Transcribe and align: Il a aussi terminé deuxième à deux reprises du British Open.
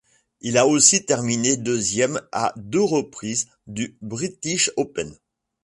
Il 0.39 0.57
a 0.57 0.65
aussi 0.65 1.05
terminé 1.05 1.57
deuxième 1.57 2.19
à 2.31 2.53
deux 2.57 2.81
reprises 2.81 3.47
du 3.67 3.99
British 4.01 4.71
Open. 4.75 5.15